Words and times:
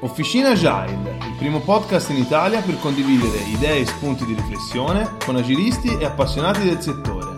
Officina 0.00 0.50
Agile, 0.50 1.16
il 1.26 1.34
primo 1.38 1.58
podcast 1.58 2.10
in 2.10 2.18
Italia 2.18 2.60
per 2.60 2.78
condividere 2.78 3.38
idee 3.52 3.80
e 3.80 3.86
spunti 3.86 4.24
di 4.24 4.32
riflessione 4.32 5.16
con 5.24 5.34
agilisti 5.34 5.88
e 5.98 6.04
appassionati 6.04 6.62
del 6.62 6.80
settore. 6.80 7.34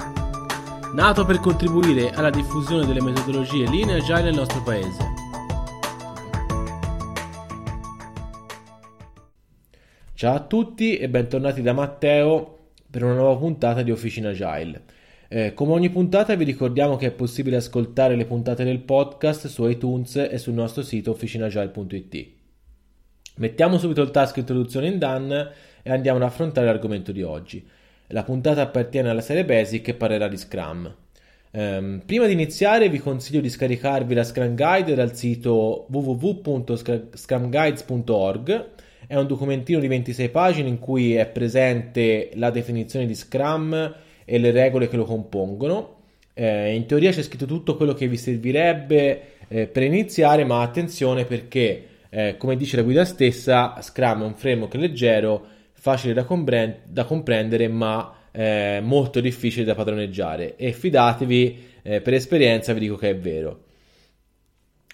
Nato 0.92 1.24
per 1.24 1.40
contribuire 1.40 2.10
alla 2.10 2.28
diffusione 2.28 2.84
delle 2.84 3.00
metodologie 3.00 3.66
linee 3.66 4.00
agile 4.00 4.24
nel 4.24 4.34
nostro 4.34 4.62
paese. 4.62 4.98
Ciao 10.12 10.34
a 10.34 10.40
tutti 10.40 10.98
e 10.98 11.08
bentornati 11.08 11.62
da 11.62 11.72
Matteo 11.72 12.58
per 12.90 13.04
una 13.04 13.14
nuova 13.14 13.38
puntata 13.38 13.80
di 13.80 13.90
Officina 13.90 14.28
Agile. 14.28 14.82
Eh, 15.28 15.54
come 15.54 15.72
ogni 15.72 15.88
puntata 15.88 16.34
vi 16.34 16.44
ricordiamo 16.44 16.96
che 16.96 17.06
è 17.06 17.12
possibile 17.12 17.56
ascoltare 17.56 18.16
le 18.16 18.26
puntate 18.26 18.64
del 18.64 18.80
podcast 18.80 19.46
su 19.46 19.66
iTunes 19.66 20.16
e 20.16 20.36
sul 20.36 20.52
nostro 20.52 20.82
sito 20.82 21.10
officinagile.it. 21.10 22.38
Mettiamo 23.40 23.78
subito 23.78 24.02
il 24.02 24.10
tasto 24.10 24.38
introduzione 24.38 24.88
in 24.88 24.98
done 24.98 25.50
e 25.82 25.90
andiamo 25.90 26.18
ad 26.18 26.24
affrontare 26.24 26.66
l'argomento 26.66 27.10
di 27.10 27.22
oggi. 27.22 27.66
La 28.08 28.22
puntata 28.22 28.60
appartiene 28.60 29.08
alla 29.08 29.22
serie 29.22 29.46
Basic 29.46 29.88
e 29.88 29.94
parlerà 29.94 30.28
di 30.28 30.36
Scrum. 30.36 30.94
Um, 31.52 32.02
prima 32.04 32.26
di 32.26 32.34
iniziare 32.34 32.90
vi 32.90 32.98
consiglio 32.98 33.40
di 33.40 33.48
scaricarvi 33.48 34.12
la 34.12 34.24
Scrum 34.24 34.54
Guide 34.54 34.94
dal 34.94 35.16
sito 35.16 35.86
www.scrumguides.org. 35.88 38.66
È 39.06 39.16
un 39.16 39.26
documentino 39.26 39.80
di 39.80 39.88
26 39.88 40.28
pagine 40.28 40.68
in 40.68 40.78
cui 40.78 41.14
è 41.14 41.26
presente 41.26 42.32
la 42.34 42.50
definizione 42.50 43.06
di 43.06 43.14
Scrum 43.14 43.94
e 44.26 44.38
le 44.38 44.50
regole 44.50 44.86
che 44.86 44.98
lo 44.98 45.04
compongono. 45.04 46.00
Eh, 46.34 46.74
in 46.74 46.84
teoria 46.84 47.10
c'è 47.10 47.22
scritto 47.22 47.46
tutto 47.46 47.78
quello 47.78 47.94
che 47.94 48.06
vi 48.06 48.18
servirebbe 48.18 49.22
eh, 49.48 49.66
per 49.66 49.82
iniziare, 49.82 50.44
ma 50.44 50.60
attenzione 50.60 51.24
perché 51.24 51.86
eh, 52.10 52.36
come 52.36 52.56
dice 52.56 52.76
la 52.76 52.82
guida 52.82 53.04
stessa, 53.04 53.80
Scrum 53.80 54.22
è 54.22 54.26
un 54.26 54.34
framework 54.34 54.74
leggero, 54.74 55.46
facile 55.72 56.12
da, 56.12 56.24
comprend- 56.24 56.80
da 56.86 57.04
comprendere, 57.04 57.68
ma 57.68 58.14
eh, 58.32 58.80
molto 58.82 59.20
difficile 59.20 59.64
da 59.64 59.74
padroneggiare. 59.74 60.56
E 60.56 60.72
fidatevi, 60.72 61.64
eh, 61.82 62.00
per 62.00 62.14
esperienza 62.14 62.72
vi 62.72 62.80
dico 62.80 62.96
che 62.96 63.10
è 63.10 63.16
vero. 63.16 63.64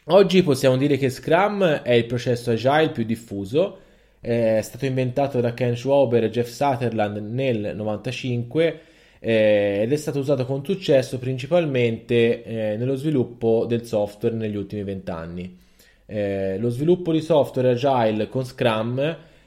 Oggi 0.09 0.42
possiamo 0.42 0.77
dire 0.77 0.97
che 0.98 1.11
Scrum 1.11 1.64
è 1.64 1.92
il 1.92 2.06
processo 2.06 2.53
agile 2.53 2.91
più 2.91 3.05
diffuso. 3.05 3.81
È 4.20 4.61
stato 4.62 4.87
inventato 4.87 5.41
da 5.41 5.55
Ken 5.55 5.77
Schwaber 5.77 6.25
e 6.25 6.31
Jeff 6.31 6.48
Sutherland 6.48 7.17
nel 7.17 7.25
1995 7.56 8.81
eh, 9.19 9.81
ed 9.83 9.92
è 9.92 9.97
stato 9.97 10.19
usato 10.19 10.44
con 10.44 10.64
successo 10.64 11.19
principalmente 11.19 12.42
eh, 12.44 12.77
nello 12.77 12.97
sviluppo 12.97 13.64
del 13.67 13.84
software 13.84 14.34
negli 14.34 14.56
ultimi 14.56 14.83
vent'anni. 14.83 15.64
Eh, 16.06 16.56
lo 16.58 16.68
sviluppo 16.68 17.12
di 17.12 17.20
software 17.20 17.70
agile 17.70 18.28
con 18.28 18.44
Scrum 18.44 18.98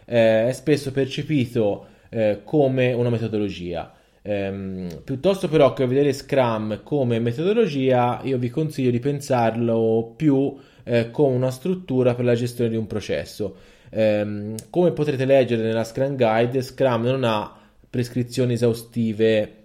eh, 0.06 0.48
è 0.48 0.52
spesso 0.52 0.92
percepito 0.92 1.86
eh, 2.10 2.42
come 2.44 2.92
una 2.94 3.10
metodologia. 3.10 3.94
Ehm, 4.22 5.02
piuttosto 5.04 5.48
però 5.48 5.72
che 5.74 5.88
vedere 5.88 6.12
Scrum 6.12 6.84
come 6.84 7.20
metodologia, 7.20 8.20
io 8.24 8.38
vi 8.38 8.50
consiglio 8.50 8.92
di 8.92 9.00
pensarlo 9.00 10.14
più 10.16 10.56
eh, 10.84 11.12
come 11.12 11.36
una 11.36 11.52
struttura 11.52 12.14
per 12.14 12.26
la 12.26 12.36
gestione 12.36 12.70
di 12.70 12.76
un 12.76 12.88
processo. 12.88 13.56
Ehm, 13.92 14.56
come 14.70 14.92
potrete 14.92 15.26
leggere 15.26 15.64
nella 15.64 15.84
Scrum 15.84 16.16
Guide, 16.18 16.62
Scrum 16.62 17.04
non 17.04 17.24
ha 17.24 17.56
prescrizioni 17.90 18.54
esaustive 18.54 19.56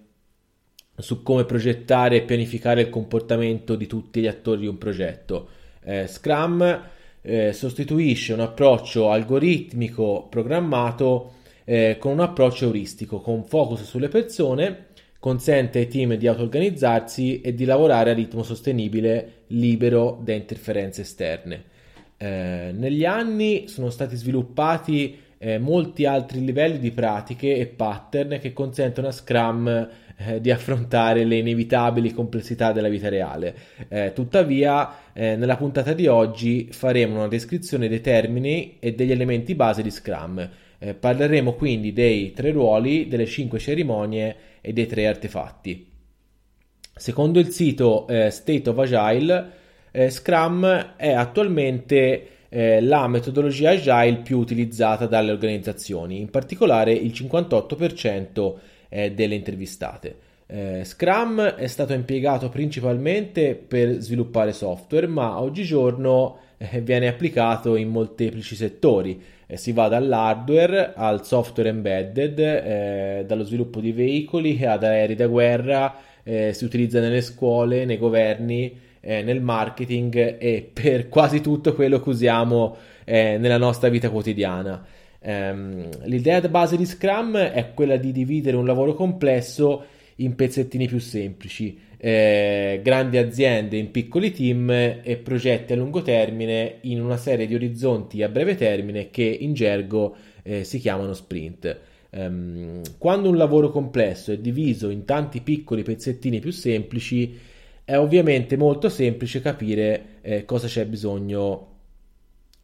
su 0.96 1.22
come 1.24 1.44
progettare 1.44 2.16
e 2.16 2.22
pianificare 2.22 2.82
il 2.82 2.88
comportamento 2.88 3.74
di 3.74 3.86
tutti 3.86 4.20
gli 4.20 4.28
attori 4.28 4.60
di 4.60 4.66
un 4.68 4.78
progetto 4.78 5.48
eh, 5.84 6.06
Scrum 6.06 6.90
eh, 7.22 7.52
sostituisce 7.52 8.32
un 8.32 8.40
approccio 8.40 9.10
algoritmico 9.10 10.26
programmato 10.28 11.32
eh, 11.64 11.96
con 11.98 12.12
un 12.12 12.20
approccio 12.20 12.64
euristico, 12.66 13.20
con 13.20 13.44
focus 13.44 13.84
sulle 13.84 14.08
persone, 14.08 14.86
consente 15.18 15.78
ai 15.78 15.88
team 15.88 16.14
di 16.14 16.26
auto-organizzarsi 16.26 17.40
e 17.40 17.54
di 17.54 17.64
lavorare 17.64 18.10
a 18.10 18.14
ritmo 18.14 18.42
sostenibile, 18.42 19.44
libero 19.48 20.20
da 20.22 20.34
interferenze 20.34 21.00
esterne. 21.00 21.64
Eh, 22.18 22.72
negli 22.74 23.04
anni 23.04 23.66
sono 23.68 23.88
stati 23.90 24.16
sviluppati 24.16 25.18
eh, 25.44 25.58
molti 25.58 26.06
altri 26.06 26.42
livelli 26.42 26.78
di 26.78 26.90
pratiche 26.90 27.54
e 27.56 27.66
pattern 27.66 28.38
che 28.40 28.54
consentono 28.54 29.08
a 29.08 29.12
Scrum 29.12 29.88
eh, 30.16 30.40
di 30.40 30.50
affrontare 30.50 31.24
le 31.24 31.36
inevitabili 31.36 32.14
complessità 32.14 32.72
della 32.72 32.88
vita 32.88 33.10
reale. 33.10 33.54
Eh, 33.88 34.12
tuttavia, 34.14 35.12
eh, 35.12 35.36
nella 35.36 35.56
puntata 35.56 35.92
di 35.92 36.06
oggi 36.06 36.68
faremo 36.70 37.16
una 37.16 37.28
descrizione 37.28 37.88
dei 37.88 38.00
termini 38.00 38.78
e 38.80 38.94
degli 38.94 39.12
elementi 39.12 39.54
base 39.54 39.82
di 39.82 39.90
Scrum. 39.90 40.48
Eh, 40.78 40.94
parleremo 40.94 41.52
quindi 41.52 41.92
dei 41.92 42.32
tre 42.32 42.50
ruoli, 42.50 43.06
delle 43.06 43.26
cinque 43.26 43.58
cerimonie 43.58 44.36
e 44.62 44.72
dei 44.72 44.86
tre 44.86 45.06
artefatti. 45.06 45.90
Secondo 46.96 47.38
il 47.38 47.48
sito 47.48 48.06
eh, 48.06 48.30
State 48.30 48.70
of 48.70 48.78
Agile, 48.78 49.62
Scrum 50.08 50.94
è 50.96 51.12
attualmente 51.12 52.28
la 52.54 53.08
metodologia 53.08 53.70
agile 53.70 54.22
più 54.22 54.38
utilizzata 54.38 55.06
dalle 55.06 55.32
organizzazioni, 55.32 56.20
in 56.20 56.30
particolare 56.30 56.92
il 56.92 57.10
58% 57.10 58.54
eh, 58.88 59.10
delle 59.12 59.34
intervistate. 59.34 60.16
Eh, 60.46 60.82
Scrum 60.84 61.40
è 61.42 61.66
stato 61.66 61.94
impiegato 61.94 62.48
principalmente 62.48 63.54
per 63.54 64.00
sviluppare 64.00 64.52
software, 64.52 65.06
ma 65.06 65.40
oggigiorno 65.40 66.38
eh, 66.58 66.80
viene 66.80 67.08
applicato 67.08 67.76
in 67.76 67.88
molteplici 67.88 68.54
settori. 68.54 69.20
Eh, 69.46 69.56
si 69.56 69.72
va 69.72 69.88
dall'hardware 69.88 70.92
al 70.94 71.24
software 71.26 71.70
embedded, 71.70 72.38
eh, 72.38 73.24
dallo 73.26 73.44
sviluppo 73.44 73.80
di 73.80 73.92
veicoli 73.92 74.64
ad 74.64 74.84
aerei 74.84 75.16
da 75.16 75.26
guerra, 75.26 75.96
eh, 76.22 76.52
si 76.52 76.64
utilizza 76.64 77.00
nelle 77.00 77.20
scuole, 77.20 77.84
nei 77.84 77.98
governi, 77.98 78.92
nel 79.06 79.42
marketing 79.42 80.36
e 80.38 80.70
per 80.72 81.08
quasi 81.08 81.40
tutto 81.40 81.74
quello 81.74 82.00
che 82.00 82.08
usiamo 82.08 82.76
nella 83.04 83.58
nostra 83.58 83.88
vita 83.88 84.08
quotidiana. 84.08 84.84
Um, 85.26 85.88
l'idea 86.04 86.38
base 86.48 86.76
di 86.76 86.84
Scrum 86.84 87.36
è 87.38 87.72
quella 87.72 87.96
di 87.96 88.12
dividere 88.12 88.58
un 88.58 88.66
lavoro 88.66 88.92
complesso 88.92 89.84
in 90.16 90.34
pezzettini 90.34 90.86
più 90.86 90.98
semplici, 90.98 91.78
eh, 91.96 92.80
grandi 92.82 93.16
aziende 93.16 93.78
in 93.78 93.90
piccoli 93.90 94.32
team 94.32 94.70
e 94.70 95.20
progetti 95.22 95.72
a 95.72 95.76
lungo 95.76 96.02
termine 96.02 96.76
in 96.82 97.00
una 97.00 97.16
serie 97.16 97.46
di 97.46 97.54
orizzonti 97.54 98.22
a 98.22 98.28
breve 98.28 98.54
termine 98.54 99.08
che 99.08 99.22
in 99.24 99.54
gergo 99.54 100.14
eh, 100.42 100.62
si 100.64 100.78
chiamano 100.78 101.14
sprint. 101.14 101.80
Um, 102.10 102.82
quando 102.98 103.30
un 103.30 103.36
lavoro 103.36 103.70
complesso 103.70 104.30
è 104.30 104.38
diviso 104.38 104.90
in 104.90 105.06
tanti 105.06 105.40
piccoli 105.40 105.82
pezzettini 105.82 106.38
più 106.38 106.52
semplici, 106.52 107.36
è 107.84 107.96
ovviamente 107.96 108.56
molto 108.56 108.88
semplice 108.88 109.40
capire 109.40 110.04
eh, 110.22 110.44
cosa 110.44 110.66
c'è 110.66 110.86
bisogno 110.86 111.72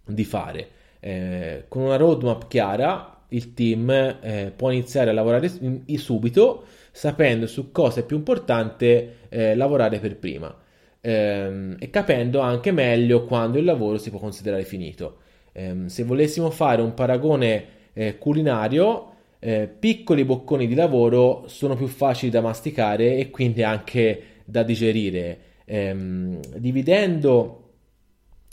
di 0.07 0.25
fare. 0.25 0.69
Eh, 1.01 1.65
con 1.69 1.83
una 1.83 1.97
roadmap 1.97 2.47
chiara 2.49 3.25
il 3.29 3.55
team 3.55 3.91
eh, 3.91 4.53
può 4.55 4.71
iniziare 4.71 5.11
a 5.11 5.13
lavorare 5.13 5.51
subito 5.97 6.65
sapendo 6.91 7.47
su 7.47 7.71
cosa 7.71 8.01
è 8.01 8.05
più 8.05 8.17
importante 8.17 9.17
eh, 9.29 9.55
lavorare 9.55 9.99
per 10.01 10.17
prima 10.17 10.55
ehm, 11.01 11.77
e 11.79 11.91
capendo 11.91 12.41
anche 12.41 12.73
meglio 12.73 13.25
quando 13.25 13.59
il 13.59 13.65
lavoro 13.65 13.99
si 13.99 14.11
può 14.11 14.19
considerare 14.19 14.65
finito. 14.65 15.19
Ehm, 15.53 15.87
se 15.87 16.05
volessimo 16.05 16.51
fare 16.51 16.83
un 16.83 16.95
paragone 16.95 17.65
eh, 17.93 18.19
culinario, 18.19 19.07
eh, 19.39 19.67
piccoli 19.67 20.25
bocconi 20.25 20.67
di 20.67 20.75
lavoro 20.75 21.45
sono 21.47 21.75
più 21.75 21.87
facili 21.87 22.31
da 22.31 22.41
masticare 22.41 23.17
e 23.17 23.31
quindi 23.31 23.63
anche 23.63 24.23
da 24.51 24.63
digerire. 24.63 25.39
Ehm, 25.65 26.41
dividendo 26.57 27.57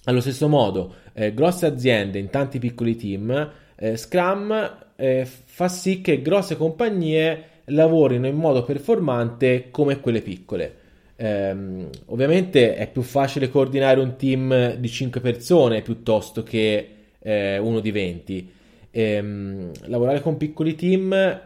allo 0.05 0.21
stesso 0.21 0.47
modo, 0.47 0.95
eh, 1.13 1.33
grosse 1.33 1.65
aziende 1.65 2.19
in 2.19 2.29
tanti 2.29 2.59
piccoli 2.59 2.95
team, 2.95 3.51
eh, 3.75 3.97
Scrum 3.97 4.85
eh, 4.95 5.25
fa 5.25 5.67
sì 5.67 6.01
che 6.01 6.21
grosse 6.21 6.55
compagnie 6.55 7.44
lavorino 7.65 8.27
in 8.27 8.35
modo 8.35 8.63
performante 8.63 9.69
come 9.71 9.99
quelle 9.99 10.21
piccole. 10.21 10.85
Ehm, 11.17 11.89
ovviamente 12.05 12.75
è 12.75 12.89
più 12.89 13.01
facile 13.01 13.49
coordinare 13.49 13.99
un 13.99 14.15
team 14.15 14.75
di 14.75 14.88
5 14.88 15.19
persone 15.19 15.81
piuttosto 15.81 16.44
che 16.44 16.89
eh, 17.19 17.57
uno 17.57 17.79
di 17.79 17.91
20. 17.91 18.51
Ehm, 18.91 19.71
lavorare 19.88 20.21
con 20.21 20.38
piccoli 20.38 20.75
team 20.75 21.41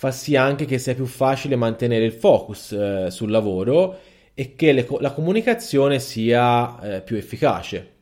fa 0.00 0.12
sì 0.12 0.36
anche 0.36 0.64
che 0.64 0.78
sia 0.78 0.94
più 0.94 1.06
facile 1.06 1.56
mantenere 1.56 2.04
il 2.04 2.12
focus 2.12 2.70
eh, 2.70 3.10
sul 3.10 3.32
lavoro 3.32 3.98
e 4.32 4.54
che 4.54 4.70
le, 4.70 4.86
la 5.00 5.10
comunicazione 5.10 5.98
sia 5.98 6.80
eh, 6.80 7.02
più 7.02 7.16
efficace. 7.16 7.94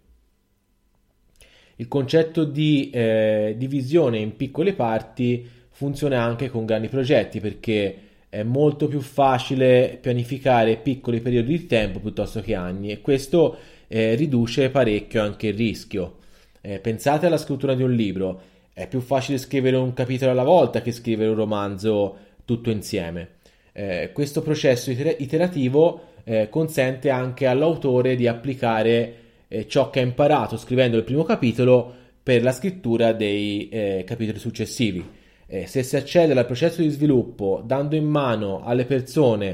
Il 1.77 1.89
concetto 1.89 2.45
di 2.45 2.91
eh, 2.91 3.55
divisione 3.57 4.19
in 4.19 4.37
piccole 4.37 4.75
parti 4.75 5.49
funziona 5.71 6.23
anche 6.23 6.51
con 6.51 6.67
grandi 6.67 6.89
progetti 6.89 7.41
perché 7.41 7.99
è 8.29 8.43
molto 8.43 8.89
più 8.89 9.01
facile 9.01 9.97
pianificare 9.99 10.77
piccoli 10.77 11.23
periodi 11.23 11.57
di 11.57 11.67
tempo 11.67 11.99
piuttosto 11.99 12.43
che 12.43 12.55
anni 12.55 12.91
e 12.91 13.01
questo 13.01 13.57
eh, 13.87 14.17
riduce 14.17 14.69
parecchio 14.69 15.23
anche 15.23 15.47
il 15.47 15.55
rischio. 15.55 16.19
Eh, 16.61 16.79
pensate 16.79 17.25
alla 17.25 17.39
scrittura 17.39 17.73
di 17.73 17.83
un 17.83 17.95
libro, 17.95 18.41
è 18.79 18.87
più 18.89 19.01
facile 19.01 19.39
scrivere 19.39 19.77
un 19.77 19.95
capitolo 19.95 20.33
alla 20.33 20.43
volta 20.43 20.83
che 20.83 20.93
scrivere 20.93 21.31
un 21.31 21.35
romanzo 21.35 22.17
tutto 22.45 22.69
insieme. 22.69 23.37
Eh, 23.73 24.11
questo 24.13 24.43
processo 24.43 24.91
iter- 24.91 25.19
iterativo 25.19 26.09
eh, 26.25 26.51
consente 26.51 27.09
anche 27.09 27.47
all'autore 27.47 28.17
di 28.17 28.27
applicare 28.27 29.15
eh, 29.49 29.67
ciò 29.67 29.89
che 29.89 30.01
ha 30.01 30.03
imparato 30.03 30.59
scrivendo 30.59 30.99
il 30.99 31.05
primo 31.05 31.23
capitolo 31.23 31.91
per 32.23 32.43
la 32.43 32.53
scrittura 32.53 33.15
dei 33.15 33.71
eh, 33.71 34.05
capitoli 34.07 34.39
successivi. 34.39 35.03
Eh, 35.47 35.67
se 35.67 35.83
si 35.83 35.97
accede 35.97 36.35
al 36.35 36.45
processo 36.45 36.83
di 36.83 36.91
sviluppo 36.91 37.63
dando 37.65 37.97
in 37.97 38.05
mano 38.05 38.63
alle 38.63 38.85
persone 38.85 39.49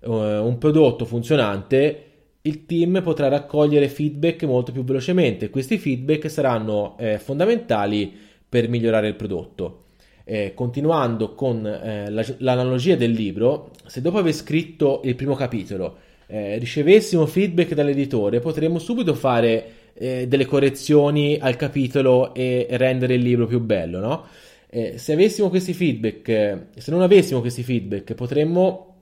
eh, 0.00 0.06
un 0.06 0.58
prodotto 0.58 1.06
funzionante, 1.06 2.02
il 2.42 2.66
team 2.66 3.00
potrà 3.02 3.28
raccogliere 3.28 3.88
feedback 3.88 4.42
molto 4.42 4.70
più 4.70 4.84
velocemente. 4.84 5.48
Questi 5.48 5.78
feedback 5.78 6.30
saranno 6.30 6.96
fondamentali 7.16 8.25
per 8.48 8.68
migliorare 8.68 9.08
il 9.08 9.14
prodotto. 9.14 9.82
Eh, 10.24 10.54
continuando 10.54 11.34
con 11.34 11.64
eh, 11.64 12.10
la, 12.10 12.24
l'analogia 12.38 12.96
del 12.96 13.12
libro, 13.12 13.70
se 13.86 14.00
dopo 14.00 14.18
aver 14.18 14.32
scritto 14.32 15.00
il 15.04 15.14
primo 15.14 15.34
capitolo 15.34 15.98
eh, 16.26 16.58
ricevessimo 16.58 17.26
feedback 17.26 17.74
dall'editore, 17.74 18.40
potremmo 18.40 18.78
subito 18.78 19.14
fare 19.14 19.72
eh, 19.94 20.26
delle 20.26 20.44
correzioni 20.44 21.38
al 21.40 21.56
capitolo 21.56 22.34
e 22.34 22.66
rendere 22.70 23.14
il 23.14 23.22
libro 23.22 23.46
più 23.46 23.60
bello, 23.60 24.00
no? 24.00 24.26
Eh, 24.68 24.98
se 24.98 25.12
avessimo 25.12 25.48
questi 25.48 25.72
feedback, 25.72 26.66
se 26.76 26.90
non 26.90 27.02
avessimo 27.02 27.40
questi 27.40 27.62
feedback, 27.62 28.14
potremmo 28.14 28.94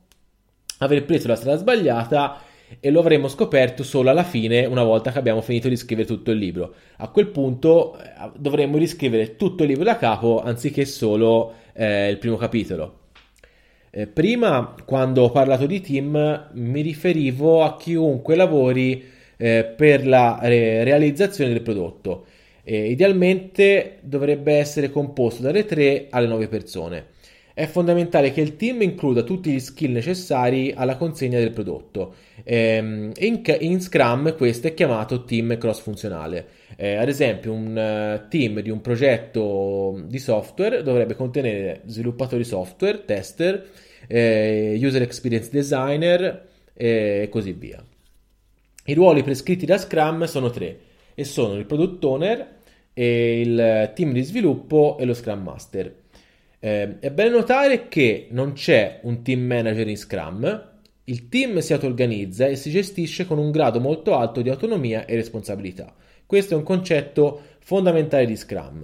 aver 0.79 1.05
preso 1.05 1.29
la 1.29 1.37
strada 1.37 1.59
sbagliata 1.59 2.41
e 2.81 2.91
lo 2.91 3.01
avremmo 3.01 3.29
scoperto 3.29 3.83
solo 3.83 4.11
alla 4.11 4.25
fine, 4.25 4.65
una 4.67 4.83
volta 4.83 5.13
che 5.13 5.19
abbiamo 5.19 5.41
finito 5.41 5.69
di 5.69 5.77
scrivere 5.77 6.07
tutto 6.07 6.31
il 6.31 6.39
libro. 6.39 6.75
A 6.99 7.09
quel 7.09 7.29
punto 7.29 7.99
eh, 7.99 8.31
dovremmo 8.37 8.77
riscrivere 8.77 9.37
tutto 9.37 9.63
il 9.63 9.71
libro 9.71 9.85
da 9.85 9.97
capo 9.97 10.43
anziché 10.43 10.85
solo 10.85 11.55
eh, 11.73 12.09
il 12.09 12.19
primo 12.19 12.37
capitolo. 12.37 13.01
Eh, 13.91 14.07
prima, 14.07 14.75
quando 14.85 15.23
ho 15.23 15.31
parlato 15.31 15.67
di 15.67 15.81
team, 15.81 16.51
mi 16.53 16.81
riferivo 16.81 17.63
a 17.63 17.77
chiunque 17.77 18.35
lavori 18.35 19.05
eh, 19.37 19.65
per 19.77 20.07
la 20.07 20.39
re- 20.43 20.83
realizzazione 20.85 21.53
del 21.53 21.63
prodotto. 21.63 22.27
idealmente 22.65 23.99
dovrebbe 24.01 24.55
essere 24.55 24.91
composto 24.91 25.43
dalle 25.43 25.65
3 25.65 26.09
alle 26.11 26.27
9 26.27 26.49
persone. 26.49 27.13
È 27.57 27.67
fondamentale 27.67 28.33
che 28.33 28.41
il 28.41 28.57
team 28.57 28.83
includa 28.83 29.23
tutti 29.23 29.53
gli 29.53 29.61
skill 29.61 29.93
necessari 29.93 30.73
alla 30.75 30.97
consegna 30.97 31.39
del 31.39 31.53
prodotto. 31.53 32.17
Ehm, 32.43 33.13
in, 33.17 33.81
Scrum 33.81 34.35
questo 34.35 34.67
è 34.67 34.75
chiamato 34.75 35.23
team 35.23 35.57
cross 35.57 35.81
funzionale. 35.81 36.49
Eh, 36.77 36.97
ad 36.97 37.07
esempio, 37.07 37.53
un 37.53 37.69
uh, 38.25 38.29
team 38.29 38.59
di 38.59 38.71
un 38.71 38.81
progetto 38.81 40.03
di 40.05 40.19
software 40.19 40.83
dovrebbe 40.83 41.15
contenere 41.15 41.83
sviluppatori 41.87 42.43
software, 42.43 43.05
tester, 43.05 43.65
eh, 44.09 44.77
user 44.83 45.03
experience 45.03 45.49
designer 45.53 46.49
eh, 46.75 47.21
e 47.23 47.29
così 47.29 47.53
via. 47.53 47.81
I 48.87 48.95
ruoli 48.95 49.23
prescritti 49.23 49.65
da 49.65 49.79
Scrum 49.79 50.25
sono 50.25 50.51
tre 50.51 50.79
e 51.15 51.23
sono 51.23 51.55
il 51.55 51.67
product 51.67 52.03
owner, 52.03 52.49
il 52.95 53.93
team 53.95 54.13
di 54.13 54.23
sviluppo 54.23 54.97
e 54.99 55.05
lo 55.05 55.15
Scrum 55.15 55.41
Master. 55.41 56.03
Eh, 56.65 56.99
è 56.99 57.11
bene 57.11 57.29
notare 57.29 57.89
che 57.89 58.29
non 58.31 58.55
c'è 58.55 59.01
un 59.03 59.21
team 59.21 59.43
manager 59.43 59.87
in 59.87 59.99
Scrum, 59.99 60.71
il 61.05 61.29
team 61.29 61.59
si 61.59 61.75
auto-organizza 61.75 62.47
e 62.47 62.57
si 62.57 62.71
gestisce 62.71 63.27
con 63.27 63.37
un 63.37 63.51
grado 63.51 63.81
molto 63.81 64.17
alto 64.17 64.41
di 64.41 64.49
autonomia 64.49 65.05
e 65.05 65.15
responsabilità. 65.15 65.95
Questo 66.25 66.55
è 66.55 66.57
un 66.57 66.63
concetto 66.63 67.39
fondamentale 67.59 68.25
di 68.25 68.35
Scrum. 68.35 68.83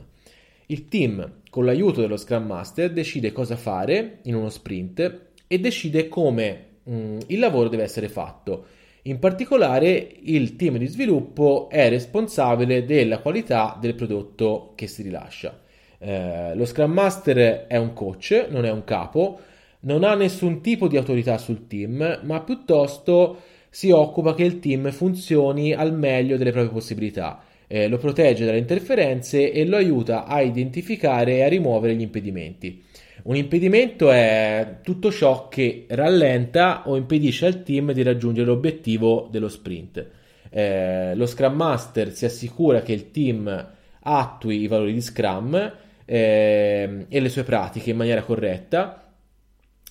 Il 0.66 0.88
team, 0.88 1.40
con 1.48 1.64
l'aiuto 1.64 2.02
dello 2.02 2.18
Scrum 2.18 2.44
Master, 2.44 2.92
decide 2.92 3.32
cosa 3.32 3.56
fare 3.56 4.18
in 4.24 4.34
uno 4.34 4.50
sprint 4.50 5.20
e 5.46 5.58
decide 5.58 6.06
come 6.08 6.64
mh, 6.82 6.94
mm, 6.94 7.18
il 7.28 7.38
lavoro 7.38 7.70
deve 7.70 7.84
essere 7.84 8.10
fatto. 8.10 8.66
In 9.04 9.18
particolare, 9.18 10.16
il 10.24 10.54
team 10.56 10.76
di 10.76 10.86
sviluppo 10.86 11.70
è 11.70 11.88
responsabile 11.88 12.84
della 12.84 13.20
qualità 13.20 13.78
del 13.80 13.94
prodotto 13.94 14.74
che 14.76 14.86
si 14.86 15.00
rilascia. 15.00 15.68
Eh, 16.02 16.54
lo 16.54 16.64
Scrum 16.64 16.92
Master 16.92 17.66
è 17.66 17.76
un 17.76 17.92
coach, 17.92 18.46
non 18.48 18.64
è 18.64 18.70
un 18.70 18.84
capo, 18.84 19.38
non 19.80 20.02
ha 20.02 20.14
nessun 20.14 20.62
tipo 20.62 20.88
di 20.88 20.96
autorità 20.96 21.36
sul 21.36 21.66
team, 21.66 22.20
ma 22.22 22.40
piuttosto 22.40 23.42
si 23.68 23.90
occupa 23.90 24.34
che 24.34 24.44
il 24.44 24.58
team 24.60 24.90
funzioni 24.90 25.74
al 25.74 25.94
meglio 25.94 26.38
delle 26.38 26.52
proprie 26.52 26.72
possibilità. 26.72 27.42
Eh, 27.66 27.86
lo 27.86 27.98
protegge 27.98 28.44
dalle 28.46 28.58
interferenze 28.58 29.52
e 29.52 29.64
lo 29.64 29.76
aiuta 29.76 30.24
a 30.24 30.40
identificare 30.40 31.36
e 31.36 31.42
a 31.42 31.48
rimuovere 31.48 31.94
gli 31.94 32.00
impedimenti. 32.00 32.82
Un 33.22 33.36
impedimento 33.36 34.10
è 34.10 34.78
tutto 34.82 35.12
ciò 35.12 35.48
che 35.48 35.84
rallenta 35.88 36.84
o 36.86 36.96
impedisce 36.96 37.46
al 37.46 37.62
team 37.62 37.92
di 37.92 38.02
raggiungere 38.02 38.46
l'obiettivo 38.46 39.28
dello 39.30 39.48
sprint. 39.48 40.04
Eh, 40.48 41.14
lo 41.14 41.26
Scrum 41.26 41.54
Master 41.54 42.12
si 42.12 42.24
assicura 42.24 42.80
che 42.80 42.92
il 42.92 43.10
team 43.10 43.68
attui 44.00 44.62
i 44.62 44.66
valori 44.66 44.94
di 44.94 45.02
Scrum 45.02 45.72
eh, 46.12 47.06
e 47.08 47.20
le 47.20 47.28
sue 47.28 47.44
pratiche 47.44 47.90
in 47.90 47.96
maniera 47.96 48.22
corretta 48.22 49.14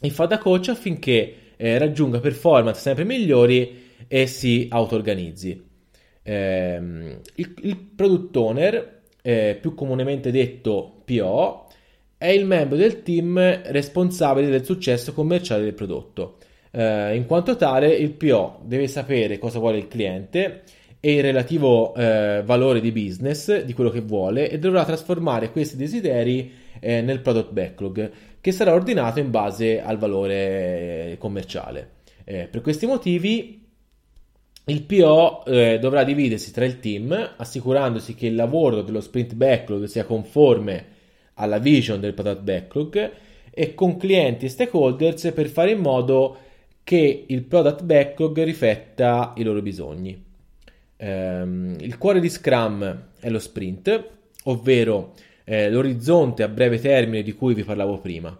e 0.01 0.09
fa 0.09 0.25
da 0.25 0.37
coach 0.37 0.67
affinché 0.67 1.35
eh, 1.55 1.77
raggiunga 1.77 2.19
performance 2.19 2.81
sempre 2.81 3.05
migliori 3.05 3.87
e 4.05 4.27
si 4.27 4.67
auto-organizzi. 4.69 5.65
Eh, 6.21 6.75
il, 7.35 7.53
il, 7.61 7.77
product 7.95 8.35
owner, 8.35 9.01
eh, 9.21 9.57
più 9.61 9.73
comunemente 9.73 10.29
detto 10.29 11.03
PO, 11.05 11.67
è 12.17 12.27
il 12.27 12.45
membro 12.45 12.75
del 12.75 13.01
team 13.01 13.61
responsabile 13.71 14.49
del 14.49 14.65
successo 14.65 15.13
commerciale 15.13 15.63
del 15.63 15.73
prodotto. 15.73 16.37
Eh, 16.71 17.15
in 17.15 17.25
quanto 17.27 17.55
tale, 17.55 17.93
il 17.93 18.11
PO 18.11 18.59
deve 18.65 18.87
sapere 18.87 19.39
cosa 19.39 19.59
vuole 19.59 19.77
il 19.77 19.87
cliente 19.87 20.63
e 20.99 21.13
il 21.13 21.21
relativo 21.21 21.93
eh, 21.95 22.41
valore 22.45 22.81
di 22.81 22.91
business 22.91 23.63
di 23.63 23.73
quello 23.73 23.89
che 23.89 24.01
vuole 24.01 24.49
e 24.49 24.59
dovrà 24.59 24.83
trasformare 24.83 25.51
questi 25.51 25.77
desideri 25.77 26.51
eh, 26.79 27.01
nel 27.01 27.21
product 27.21 27.51
backlog 27.51 28.11
che 28.41 28.51
sarà 28.51 28.73
ordinato 28.73 29.19
in 29.19 29.31
base 29.31 29.81
al 29.81 29.97
valore 29.97 31.15
commerciale. 31.19 31.91
Eh, 32.25 32.47
per 32.49 32.61
questi 32.61 32.85
motivi 32.85 33.65
il 34.65 34.83
PO 34.83 35.45
eh, 35.45 35.79
dovrà 35.79 36.03
dividersi 36.03 36.51
tra 36.51 36.65
il 36.65 36.79
team 36.79 37.33
assicurandosi 37.37 38.13
che 38.13 38.27
il 38.27 38.35
lavoro 38.35 38.81
dello 38.81 39.01
sprint 39.01 39.33
backlog 39.33 39.85
sia 39.85 40.05
conforme 40.05 40.97
alla 41.35 41.57
vision 41.57 41.99
del 41.99 42.13
product 42.13 42.41
backlog 42.41 43.11
e 43.51 43.73
con 43.73 43.97
clienti 43.97 44.45
e 44.45 44.49
stakeholders 44.49 45.31
per 45.33 45.47
fare 45.47 45.71
in 45.71 45.79
modo 45.79 46.37
che 46.83 47.25
il 47.27 47.43
product 47.43 47.83
backlog 47.83 48.43
rifletta 48.43 49.33
i 49.37 49.43
loro 49.43 49.61
bisogni. 49.61 50.27
Ehm, 51.01 51.77
il 51.79 51.97
cuore 51.97 52.19
di 52.19 52.29
Scrum 52.29 53.07
è 53.19 53.29
lo 53.29 53.39
sprint, 53.39 54.07
ovvero 54.43 55.13
eh, 55.45 55.69
l'orizzonte 55.69 56.43
a 56.43 56.49
breve 56.49 56.79
termine 56.79 57.23
di 57.23 57.33
cui 57.33 57.53
vi 57.53 57.63
parlavo 57.63 57.99
prima. 57.99 58.37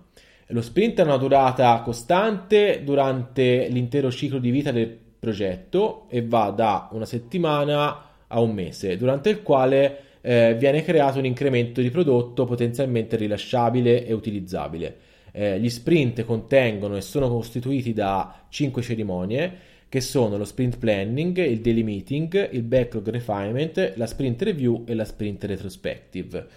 Lo 0.47 0.61
sprint 0.61 0.99
ha 0.99 1.03
una 1.03 1.17
durata 1.17 1.79
costante 1.81 2.81
durante 2.83 3.67
l'intero 3.69 4.11
ciclo 4.11 4.39
di 4.39 4.49
vita 4.49 4.71
del 4.71 4.97
progetto 5.19 6.07
e 6.09 6.25
va 6.25 6.49
da 6.49 6.89
una 6.91 7.05
settimana 7.05 8.07
a 8.27 8.39
un 8.41 8.51
mese, 8.51 8.97
durante 8.97 9.29
il 9.29 9.41
quale 9.41 10.01
eh, 10.21 10.55
viene 10.57 10.83
creato 10.83 11.19
un 11.19 11.25
incremento 11.25 11.81
di 11.81 11.89
prodotto 11.89 12.45
potenzialmente 12.45 13.15
rilasciabile 13.15 14.05
e 14.05 14.11
utilizzabile. 14.11 14.97
Eh, 15.31 15.59
gli 15.59 15.69
sprint 15.69 16.25
contengono 16.25 16.97
e 16.97 17.01
sono 17.01 17.29
costituiti 17.29 17.93
da 17.93 18.45
5 18.49 18.81
cerimonie 18.81 19.57
che 19.89 20.01
sono 20.01 20.37
lo 20.37 20.45
sprint 20.45 20.77
planning, 20.77 21.35
il 21.39 21.61
daily 21.61 21.81
meeting, 21.81 22.49
il 22.51 22.61
backlog 22.61 23.09
refinement, 23.09 23.93
la 23.95 24.05
sprint 24.05 24.43
review 24.43 24.83
e 24.85 24.93
la 24.93 25.03
sprint 25.03 25.43
retrospective. 25.45 26.47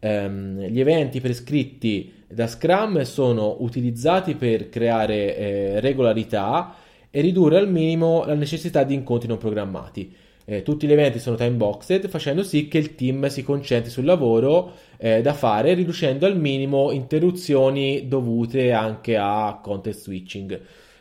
Um, 0.00 0.60
gli 0.60 0.80
eventi 0.80 1.20
prescritti 1.20 2.12
da 2.28 2.46
Scrum 2.46 3.00
sono 3.02 3.56
utilizzati 3.60 4.34
per 4.34 4.68
creare 4.68 5.36
eh, 5.36 5.80
regolarità 5.80 6.74
e 7.10 7.20
ridurre 7.20 7.58
al 7.58 7.70
minimo 7.70 8.24
la 8.24 8.34
necessità 8.34 8.84
di 8.84 8.94
incontri 8.94 9.28
non 9.28 9.38
programmati. 9.38 10.14
Eh, 10.44 10.62
tutti 10.62 10.86
gli 10.86 10.92
eventi 10.92 11.18
sono 11.18 11.36
time 11.36 11.52
boxed, 11.52 12.08
facendo 12.08 12.42
sì 12.42 12.68
che 12.68 12.78
il 12.78 12.94
team 12.94 13.28
si 13.28 13.42
concentri 13.42 13.90
sul 13.90 14.04
lavoro 14.04 14.72
eh, 14.98 15.22
da 15.22 15.32
fare, 15.32 15.72
riducendo 15.72 16.26
al 16.26 16.36
minimo 16.36 16.90
interruzioni 16.90 18.06
dovute 18.08 18.72
anche 18.72 19.16
a 19.16 19.60
content 19.62 19.96
switching. 19.96 20.60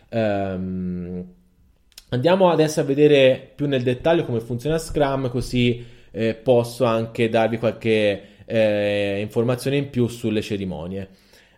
Um, 0.09 1.25
andiamo 2.13 2.49
adesso 2.49 2.79
a 2.79 2.83
vedere 2.83 3.51
più 3.55 3.67
nel 3.67 3.83
dettaglio 3.83 4.25
come 4.25 4.39
funziona 4.39 4.77
Scrum, 4.77 5.29
così 5.29 5.85
eh, 6.11 6.33
posso 6.35 6.85
anche 6.85 7.29
darvi 7.29 7.57
qualche 7.57 8.21
eh, 8.45 9.19
informazione 9.21 9.77
in 9.77 9.89
più 9.89 10.07
sulle 10.07 10.41
cerimonie. 10.41 11.07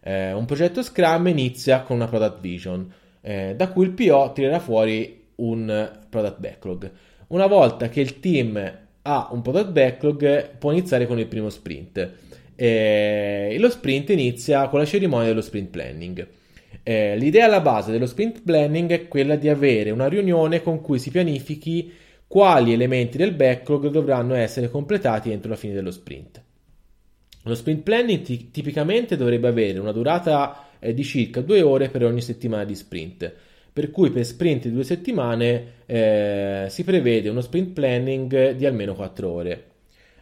Eh, 0.01 0.31
un 0.33 0.45
progetto 0.45 0.81
Scrum 0.81 1.27
inizia 1.27 1.81
con 1.81 1.95
una 1.95 2.07
product 2.07 2.39
vision, 2.39 2.91
eh, 3.21 3.53
da 3.55 3.69
cui 3.69 3.85
il 3.85 3.91
PO 3.91 4.31
tirerà 4.33 4.59
fuori 4.59 5.21
un 5.35 5.91
product 6.09 6.39
backlog. 6.39 6.91
Una 7.27 7.47
volta 7.47 7.89
che 7.89 8.01
il 8.01 8.19
team 8.19 8.79
ha 9.01 9.29
un 9.31 9.41
product 9.41 9.71
backlog, 9.71 10.57
può 10.57 10.71
iniziare 10.71 11.07
con 11.07 11.17
il 11.17 11.27
primo 11.27 11.49
sprint. 11.49 12.11
E 12.55 13.55
lo 13.57 13.69
sprint 13.69 14.11
inizia 14.11 14.67
con 14.67 14.79
la 14.79 14.85
cerimonia 14.85 15.27
dello 15.27 15.41
sprint 15.41 15.69
planning. 15.69 16.27
Eh, 16.81 17.15
l'idea 17.17 17.45
alla 17.45 17.61
base 17.61 17.91
dello 17.91 18.05
sprint 18.05 18.41
planning 18.41 18.89
è 18.91 19.07
quella 19.07 19.35
di 19.35 19.49
avere 19.49 19.91
una 19.91 20.07
riunione 20.07 20.61
con 20.61 20.81
cui 20.81 20.97
si 20.97 21.11
pianifichi 21.11 21.91
quali 22.27 22.73
elementi 22.73 23.17
del 23.17 23.33
backlog 23.33 23.89
dovranno 23.89 24.33
essere 24.33 24.69
completati 24.69 25.31
entro 25.31 25.49
la 25.49 25.55
fine 25.55 25.73
dello 25.73 25.91
sprint. 25.91 26.41
Lo 27.43 27.55
sprint 27.55 27.83
planning 27.83 28.21
t- 28.21 28.51
tipicamente 28.51 29.17
dovrebbe 29.17 29.49
avere 29.49 29.79
una 29.79 29.91
durata 29.91 30.69
eh, 30.79 30.93
di 30.93 31.03
circa 31.03 31.41
due 31.41 31.61
ore 31.61 31.89
per 31.89 32.03
ogni 32.05 32.21
settimana 32.21 32.63
di 32.63 32.73
sprint, 32.73 33.31
per 33.71 33.91
cui 33.91 34.09
per 34.11 34.25
sprint 34.25 34.63
di 34.63 34.73
due 34.73 34.83
settimane 34.83 35.65
eh, 35.85 36.65
si 36.69 36.83
prevede 36.83 37.29
uno 37.29 37.41
sprint 37.41 37.73
planning 37.73 38.51
di 38.51 38.65
almeno 38.65 38.93
4 38.95 39.29
ore. 39.29 39.65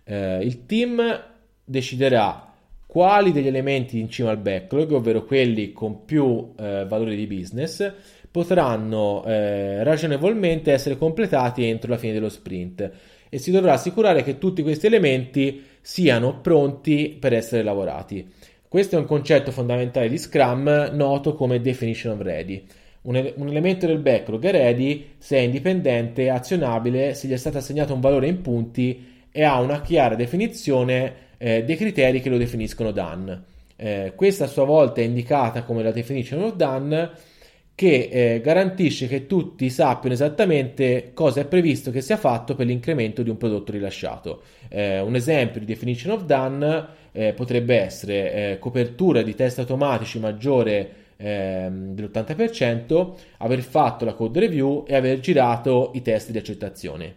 Eh, 0.04 0.40
il 0.44 0.66
team 0.66 1.24
deciderà 1.64 2.51
quali 2.92 3.32
degli 3.32 3.48
elementi 3.48 4.00
in 4.00 4.10
cima 4.10 4.32
al 4.32 4.38
backlog, 4.38 4.92
ovvero 4.92 5.24
quelli 5.24 5.72
con 5.72 6.04
più 6.04 6.52
eh, 6.60 6.84
valore 6.86 7.16
di 7.16 7.26
business, 7.26 7.90
potranno 8.30 9.24
eh, 9.24 9.82
ragionevolmente 9.82 10.74
essere 10.74 10.98
completati 10.98 11.64
entro 11.64 11.90
la 11.90 11.98
fine 11.98 12.12
dello 12.12 12.28
sprint 12.28 12.92
e 13.30 13.38
si 13.38 13.50
dovrà 13.50 13.72
assicurare 13.72 14.24
che 14.24 14.38
tutti 14.38 14.62
questi 14.62 14.88
elementi 14.88 15.64
siano 15.80 16.42
pronti 16.42 17.16
per 17.18 17.32
essere 17.32 17.64
lavorati. 17.64 18.30
Questo 18.68 18.98
è 18.98 19.00
un 19.00 19.06
concetto 19.06 19.52
fondamentale 19.52 20.10
di 20.10 20.18
Scrum 20.18 20.90
noto 20.92 21.34
come 21.34 21.62
definition 21.62 22.16
of 22.16 22.22
ready. 22.22 22.62
Un, 23.04 23.16
ele- 23.16 23.36
un, 23.38 23.48
elemento 23.48 23.86
del 23.86 24.00
backlog 24.00 24.44
è 24.44 24.52
ready 24.52 25.12
se 25.18 25.38
è 25.38 25.40
indipendente, 25.40 26.30
azionabile, 26.30 27.14
se 27.14 27.30
gli 27.30 27.32
è 27.32 27.38
stato 27.38 27.60
assegnato 27.60 27.94
un 27.94 28.02
valore 28.02 28.28
in 28.28 28.42
punti 28.42 29.24
e 29.32 29.44
ha 29.46 29.62
una 29.62 29.80
chiara 29.80 30.16
definizione 30.16 31.30
eh, 31.42 31.64
dei 31.64 31.76
criteri 31.76 32.22
che 32.22 32.30
lo 32.30 32.38
definiscono 32.38 32.92
done. 32.92 33.44
Eh, 33.76 34.14
questa 34.16 34.44
a 34.44 34.48
sua 34.48 34.64
volta 34.64 35.02
è 35.02 35.04
indicata 35.04 35.64
come 35.64 35.82
la 35.82 35.92
definition 35.92 36.44
of 36.44 36.56
done 36.56 37.10
che 37.74 38.10
eh, 38.12 38.42
garantisce 38.42 39.08
che 39.08 39.26
tutti 39.26 39.68
sappiano 39.72 40.14
esattamente 40.14 41.12
cosa 41.16 41.42
è 41.42 41.48
previsto 41.48 41.90
che 41.90 42.02
sia 42.02 42.18
fatto 42.18 42.54
per 42.54 42.68
l'incremento 42.68 43.24
di 43.24 43.32
un 43.32 43.38
prodotto 43.38 43.72
rilasciato. 43.72 44.44
Eh, 44.70 45.00
un 45.00 45.16
esempio 45.16 45.60
di 45.60 45.66
definition 45.66 46.14
of 46.14 46.26
done 46.26 46.88
eh, 47.12 47.34
potrebbe 47.34 47.76
essere 47.76 48.34
eh, 48.34 48.60
copertura 48.60 49.24
di 49.24 49.34
test 49.34 49.58
automatici 49.58 50.20
maggiore 50.20 50.92
ehm, 51.18 51.96
dell'80%, 51.96 53.14
aver 53.38 53.62
fatto 53.62 54.06
la 54.06 54.14
code 54.14 54.42
review 54.42 54.84
e 54.88 54.94
aver 54.94 55.20
girato 55.20 55.90
i 55.96 56.04
test 56.04 56.30
di 56.30 56.38
accettazione. 56.38 57.16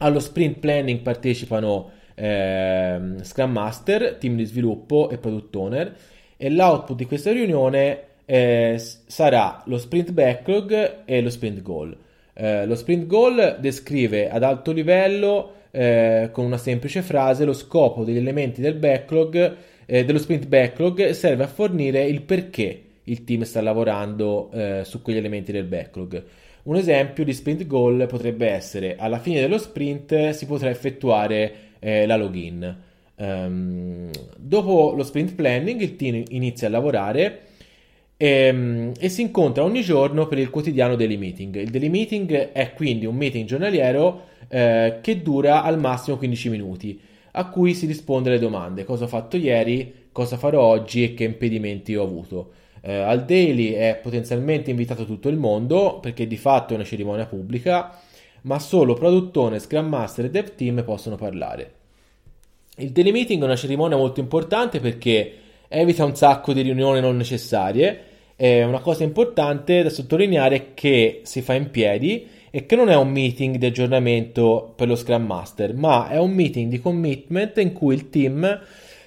Allo 0.00 0.20
sprint 0.20 0.58
planning 0.58 1.00
partecipano 1.00 1.96
ehm, 2.18 3.22
Scrum 3.22 3.52
Master, 3.52 4.16
team 4.18 4.36
di 4.36 4.44
sviluppo 4.44 5.08
e 5.10 5.18
Product 5.18 5.54
Owner 5.56 5.96
e 6.36 6.50
l'output 6.50 6.96
di 6.96 7.06
questa 7.06 7.32
riunione 7.32 8.02
eh, 8.24 8.80
sarà 9.06 9.62
lo 9.66 9.78
sprint 9.78 10.12
backlog 10.12 11.04
e 11.04 11.22
lo 11.22 11.30
sprint 11.30 11.62
goal. 11.62 11.96
Eh, 12.34 12.66
lo 12.66 12.74
sprint 12.74 13.06
goal 13.06 13.56
descrive 13.60 14.30
ad 14.30 14.42
alto 14.42 14.72
livello 14.72 15.52
eh, 15.70 16.30
con 16.32 16.44
una 16.44 16.58
semplice 16.58 17.02
frase 17.02 17.44
lo 17.44 17.52
scopo 17.52 18.04
degli 18.04 18.16
elementi 18.16 18.60
del 18.60 18.74
backlog 18.74 19.56
eh, 19.90 20.04
dello 20.04 20.18
sprint 20.18 20.46
backlog 20.46 21.10
serve 21.10 21.44
a 21.44 21.48
fornire 21.48 22.04
il 22.04 22.20
perché 22.22 22.82
il 23.04 23.24
team 23.24 23.42
sta 23.42 23.62
lavorando 23.62 24.50
eh, 24.52 24.82
su 24.84 25.00
quegli 25.00 25.16
elementi 25.16 25.50
del 25.50 25.64
backlog. 25.64 26.22
Un 26.64 26.76
esempio 26.76 27.24
di 27.24 27.32
sprint 27.32 27.66
goal 27.66 28.06
potrebbe 28.06 28.48
essere 28.48 28.96
alla 28.96 29.18
fine 29.18 29.40
dello 29.40 29.56
sprint 29.56 30.30
si 30.30 30.44
potrà 30.44 30.68
effettuare 30.68 31.67
eh, 31.78 32.06
la 32.06 32.16
login. 32.16 32.86
Um, 33.16 34.10
dopo 34.36 34.92
lo 34.96 35.02
sprint 35.02 35.34
planning 35.34 35.80
il 35.80 35.96
team 35.96 36.22
inizia 36.28 36.68
a 36.68 36.70
lavorare 36.70 37.48
e, 38.16 38.26
ehm, 38.26 38.92
e, 38.98 39.08
si 39.08 39.22
incontra 39.22 39.62
ogni 39.62 39.80
giorno 39.80 40.26
per 40.26 40.38
il 40.38 40.50
quotidiano 40.50 40.96
daily 40.96 41.16
meeting. 41.16 41.54
Il 41.56 41.70
daily 41.70 41.88
meeting 41.88 42.30
è 42.52 42.72
quindi 42.74 43.06
un 43.06 43.16
meeting 43.16 43.46
giornaliero 43.46 44.26
eh, 44.48 44.98
che 45.00 45.22
dura 45.22 45.62
al 45.62 45.78
massimo 45.78 46.16
15 46.16 46.48
minuti, 46.50 47.00
a 47.32 47.48
cui 47.48 47.74
si 47.74 47.86
risponde 47.86 48.28
alle 48.28 48.38
domande: 48.40 48.84
cosa 48.84 49.04
ho 49.04 49.08
fatto 49.08 49.36
ieri, 49.36 50.08
cosa 50.12 50.36
farò 50.36 50.62
oggi 50.62 51.04
e 51.04 51.14
che 51.14 51.24
impedimenti 51.24 51.94
ho 51.94 52.02
avuto. 52.02 52.52
Eh, 52.80 52.92
al 52.94 53.24
daily 53.24 53.72
è 53.72 53.98
potenzialmente 54.02 54.70
invitato 54.70 55.04
tutto 55.04 55.28
il 55.28 55.36
mondo 55.36 55.98
perché 56.00 56.26
di 56.26 56.36
fatto 56.36 56.72
è 56.72 56.76
una 56.76 56.84
cerimonia 56.84 57.26
pubblica, 57.26 58.00
ma 58.42 58.58
solo 58.58 58.94
produttore, 58.94 59.58
Scrum 59.58 59.86
Master 59.86 60.26
e 60.26 60.30
Dev 60.30 60.54
Team 60.54 60.82
possono 60.84 61.16
parlare. 61.16 61.72
Il 62.76 62.92
daily 62.92 63.10
meeting 63.10 63.42
è 63.42 63.44
una 63.44 63.56
cerimonia 63.56 63.96
molto 63.96 64.20
importante 64.20 64.80
perché 64.80 65.32
evita 65.68 66.04
un 66.04 66.14
sacco 66.14 66.52
di 66.52 66.62
riunioni 66.62 67.00
non 67.00 67.16
necessarie 67.16 68.08
eh, 68.40 68.62
una 68.62 68.78
cosa 68.78 69.02
importante 69.02 69.82
da 69.82 69.90
sottolineare 69.90 70.54
è 70.54 70.66
che 70.74 71.22
si 71.24 71.42
fa 71.42 71.54
in 71.54 71.70
piedi 71.70 72.28
e 72.50 72.66
che 72.66 72.76
non 72.76 72.88
è 72.88 72.94
un 72.94 73.10
meeting 73.10 73.56
di 73.56 73.66
aggiornamento 73.66 74.72
per 74.76 74.86
lo 74.86 74.94
Scrum 74.94 75.26
Master, 75.26 75.74
ma 75.74 76.08
è 76.08 76.18
un 76.18 76.30
meeting 76.30 76.70
di 76.70 76.78
commitment 76.78 77.58
in 77.58 77.72
cui 77.72 77.96
il 77.96 78.10
team 78.10 78.60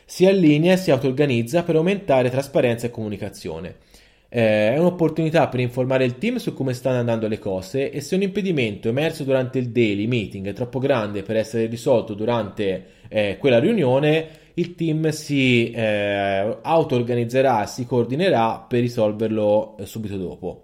si 0.03 0.25
allinea 0.25 0.73
e 0.73 0.77
si 0.77 0.91
auto-organizza 0.91 1.63
per 1.63 1.77
aumentare 1.77 2.29
trasparenza 2.29 2.88
e 2.88 2.89
comunicazione. 2.89 3.77
Eh, 4.33 4.73
è 4.73 4.77
un'opportunità 4.77 5.50
per 5.50 5.59
informare 5.59 6.05
il 6.05 6.17
team 6.17 6.38
su 6.38 6.53
come 6.53 6.73
stanno 6.73 7.00
andando 7.00 7.27
le 7.27 7.38
cose 7.38 7.91
e 7.91 8.00
se 8.00 8.15
un 8.15 8.21
impedimento 8.21 8.88
emerso 8.88 9.25
durante 9.25 9.59
il 9.59 9.71
daily 9.71 10.07
meeting 10.07 10.47
è 10.47 10.53
troppo 10.53 10.79
grande 10.79 11.21
per 11.21 11.35
essere 11.35 11.65
risolto 11.65 12.13
durante 12.13 12.85
eh, 13.09 13.35
quella 13.38 13.59
riunione, 13.59 14.27
il 14.53 14.75
team 14.75 15.09
si 15.09 15.71
eh, 15.71 16.57
auto-organizzerà, 16.61 17.65
si 17.65 17.85
coordinerà 17.85 18.65
per 18.65 18.79
risolverlo 18.79 19.75
eh, 19.77 19.85
subito 19.85 20.15
dopo. 20.15 20.61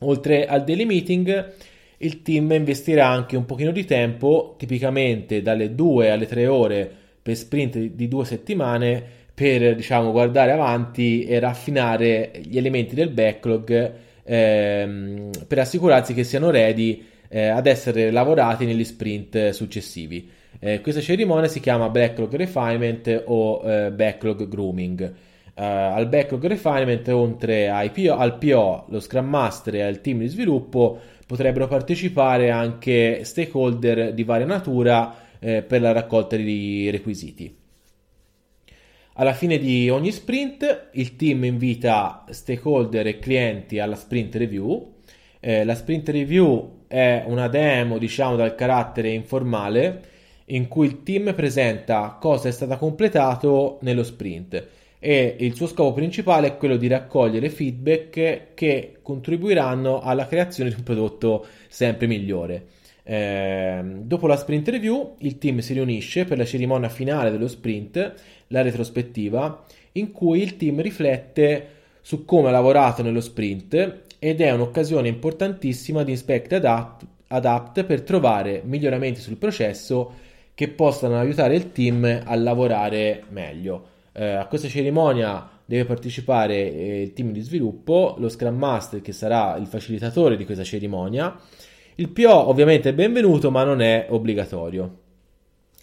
Oltre 0.00 0.46
al 0.46 0.64
daily 0.64 0.84
meeting, 0.84 1.52
il 1.98 2.22
team 2.22 2.50
investirà 2.50 3.06
anche 3.06 3.36
un 3.36 3.44
pochino 3.44 3.70
di 3.70 3.84
tempo, 3.84 4.56
tipicamente 4.58 5.42
dalle 5.42 5.76
2 5.76 6.10
alle 6.10 6.26
3 6.26 6.46
ore 6.48 6.92
per 7.22 7.36
sprint 7.36 7.78
di 7.78 8.08
due 8.08 8.24
settimane, 8.24 9.21
per 9.34 9.74
diciamo, 9.74 10.12
guardare 10.12 10.52
avanti 10.52 11.24
e 11.24 11.38
raffinare 11.38 12.32
gli 12.44 12.56
elementi 12.58 12.94
del 12.94 13.10
backlog 13.10 13.92
ehm, 14.24 15.30
per 15.46 15.58
assicurarsi 15.58 16.14
che 16.14 16.24
siano 16.24 16.50
ready 16.50 17.04
eh, 17.28 17.46
ad 17.48 17.66
essere 17.66 18.10
lavorati 18.10 18.66
negli 18.66 18.84
sprint 18.84 19.50
successivi. 19.50 20.28
Eh, 20.58 20.80
questa 20.80 21.00
cerimonia 21.00 21.48
si 21.48 21.60
chiama 21.60 21.88
Backlog 21.88 22.34
Refinement 22.36 23.22
o 23.26 23.62
eh, 23.64 23.90
Backlog 23.90 24.46
Grooming. 24.48 25.14
Uh, 25.54 25.60
al 25.62 26.08
Backlog 26.08 26.46
Refinement, 26.46 27.06
oltre 27.08 27.90
PO, 27.92 28.14
al 28.14 28.38
PO, 28.38 28.86
lo 28.88 29.00
Scrum 29.00 29.26
Master 29.26 29.74
e 29.74 29.82
al 29.82 30.00
team 30.00 30.20
di 30.20 30.28
sviluppo, 30.28 30.98
potrebbero 31.26 31.66
partecipare 31.66 32.50
anche 32.50 33.24
stakeholder 33.24 34.14
di 34.14 34.24
varia 34.24 34.46
natura 34.46 35.14
eh, 35.38 35.62
per 35.62 35.82
la 35.82 35.92
raccolta 35.92 36.36
di 36.36 36.88
requisiti. 36.90 37.61
Alla 39.14 39.34
fine 39.34 39.58
di 39.58 39.90
ogni 39.90 40.10
sprint, 40.10 40.88
il 40.92 41.16
team 41.16 41.44
invita 41.44 42.24
stakeholder 42.30 43.06
e 43.06 43.18
clienti 43.18 43.78
alla 43.78 43.94
sprint 43.94 44.36
review. 44.36 44.94
Eh, 45.38 45.64
la 45.64 45.74
sprint 45.74 46.08
review 46.08 46.84
è 46.86 47.22
una 47.26 47.48
demo, 47.48 47.98
diciamo, 47.98 48.36
dal 48.36 48.54
carattere 48.54 49.10
informale 49.10 50.02
in 50.46 50.66
cui 50.66 50.86
il 50.86 51.02
team 51.02 51.34
presenta 51.34 52.16
cosa 52.18 52.48
è 52.48 52.52
stato 52.52 52.76
completato 52.78 53.78
nello 53.82 54.02
sprint 54.02 54.66
e 54.98 55.36
il 55.40 55.54
suo 55.54 55.66
scopo 55.66 55.92
principale 55.92 56.46
è 56.46 56.56
quello 56.56 56.76
di 56.76 56.86
raccogliere 56.86 57.50
feedback 57.50 58.54
che 58.54 58.98
contribuiranno 59.02 60.00
alla 60.00 60.26
creazione 60.26 60.70
di 60.70 60.76
un 60.76 60.84
prodotto 60.84 61.44
sempre 61.68 62.06
migliore. 62.06 62.66
Eh, 63.04 63.82
dopo 64.02 64.26
la 64.26 64.36
sprint 64.36 64.68
review, 64.68 65.16
il 65.18 65.38
team 65.38 65.58
si 65.58 65.72
riunisce 65.72 66.24
per 66.24 66.38
la 66.38 66.44
cerimonia 66.44 66.88
finale 66.88 67.30
dello 67.30 67.48
sprint, 67.48 68.14
la 68.48 68.62
retrospettiva, 68.62 69.64
in 69.92 70.12
cui 70.12 70.42
il 70.42 70.56
team 70.56 70.80
riflette 70.80 71.66
su 72.00 72.24
come 72.24 72.48
ha 72.48 72.52
lavorato 72.52 73.02
nello 73.02 73.20
sprint 73.20 74.02
ed 74.18 74.40
è 74.40 74.50
un'occasione 74.50 75.08
importantissima 75.08 76.02
di 76.02 76.12
Inspect 76.12 76.52
Adapt, 76.52 77.06
Adapt 77.28 77.84
per 77.84 78.02
trovare 78.02 78.62
miglioramenti 78.64 79.20
sul 79.20 79.36
processo 79.36 80.12
che 80.54 80.68
possano 80.68 81.18
aiutare 81.18 81.56
il 81.56 81.72
team 81.72 82.22
a 82.24 82.34
lavorare 82.36 83.24
meglio. 83.30 83.88
Eh, 84.12 84.24
a 84.24 84.46
questa 84.46 84.68
cerimonia 84.68 85.48
deve 85.64 85.86
partecipare 85.86 86.54
eh, 86.54 87.02
il 87.02 87.12
team 87.14 87.32
di 87.32 87.40
sviluppo, 87.40 88.16
lo 88.18 88.28
Scrum 88.28 88.56
Master 88.56 89.00
che 89.00 89.12
sarà 89.12 89.56
il 89.56 89.66
facilitatore 89.66 90.36
di 90.36 90.44
questa 90.44 90.64
cerimonia. 90.64 91.38
Il 91.96 92.08
PO 92.08 92.48
ovviamente 92.48 92.88
è 92.90 92.94
benvenuto 92.94 93.50
ma 93.50 93.64
non 93.64 93.80
è 93.80 94.06
obbligatorio. 94.08 94.98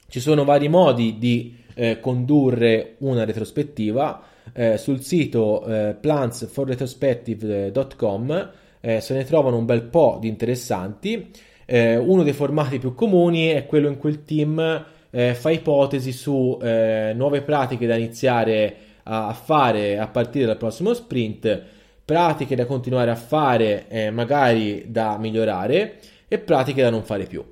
Ci 0.07 0.19
sono 0.19 0.43
vari 0.43 0.67
modi 0.67 1.19
di 1.19 1.55
eh, 1.75 1.99
condurre 1.99 2.95
una 2.99 3.25
retrospettiva. 3.25 4.23
Eh, 4.51 4.77
sul 4.77 5.03
sito 5.03 5.63
eh, 5.65 5.95
plantsforretrospective.com 5.99 8.51
eh, 8.81 9.01
se 9.01 9.13
ne 9.13 9.23
trovano 9.23 9.57
un 9.57 9.65
bel 9.65 9.83
po' 9.83 10.17
di 10.19 10.27
interessanti. 10.27 11.31
Eh, 11.65 11.97
uno 11.97 12.23
dei 12.23 12.33
formati 12.33 12.79
più 12.79 12.95
comuni 12.95 13.47
è 13.47 13.67
quello 13.67 13.87
in 13.87 13.97
cui 13.97 14.09
il 14.09 14.23
team 14.23 14.85
eh, 15.11 15.35
fa 15.35 15.51
ipotesi 15.51 16.11
su 16.11 16.57
eh, 16.61 17.13
nuove 17.15 17.41
pratiche 17.41 17.85
da 17.85 17.95
iniziare 17.95 18.75
a, 19.03 19.33
fare 19.33 19.99
a 19.99 20.07
partire 20.07 20.45
dal 20.45 20.57
prossimo 20.57 20.93
sprint, 20.93 21.63
pratiche 22.09 22.55
da 22.55 22.65
continuare 22.65 23.11
a 23.11 23.15
fare, 23.15 23.85
eh, 23.87 24.09
magari 24.09 24.85
da 24.87 25.19
migliorare, 25.19 25.99
e 26.27 26.39
pratiche 26.39 26.81
da 26.81 26.89
non 26.89 27.03
fare 27.03 27.25
più. 27.25 27.45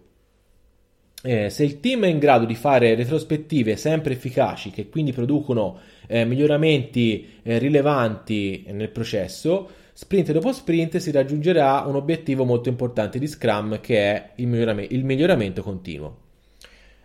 Eh, 1.22 1.52
se 1.52 1.64
il 1.64 1.80
team 1.80 2.06
è 2.06 2.08
in 2.08 2.18
grado 2.18 2.46
di 2.46 2.56
fare 2.56 2.96
retrospettive 2.96 3.76
sempre 3.76 4.14
efficaci, 4.14 4.72
che 4.72 4.90
quindi 4.90 5.14
producono 5.14 5.78
eh, 6.08 6.26
miglioramenti 6.26 7.38
eh, 7.44 7.60
rilevanti 7.60 8.66
nel 8.70 8.90
processo, 8.90 9.70
sprint 9.94 10.32
dopo 10.32 10.52
sprint 10.52 10.98
si 10.98 11.12
raggiungerà 11.12 11.84
un 11.86 11.94
obiettivo 11.94 12.44
molto 12.44 12.68
importante 12.68 13.20
di 13.20 13.28
Scrum 13.28 13.80
che 13.80 14.00
è 14.00 14.30
il, 14.38 14.48
miglioram- 14.48 14.88
il 14.90 15.06
miglioramento 15.06 15.62
continuo. 15.62 16.18